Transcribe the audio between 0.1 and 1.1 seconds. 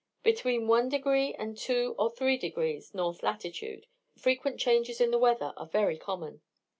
Between 1 and 2